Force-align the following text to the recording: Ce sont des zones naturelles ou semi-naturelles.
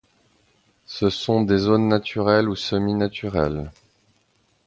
Ce 0.87 1.11
sont 1.11 1.43
des 1.43 1.59
zones 1.59 1.87
naturelles 1.87 2.49
ou 2.49 2.55
semi-naturelles. 2.55 3.69